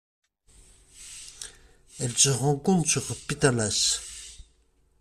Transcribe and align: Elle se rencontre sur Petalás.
Elle 1.99 2.17
se 2.17 2.29
rencontre 2.29 2.89
sur 2.89 3.03
Petalás. 3.27 4.01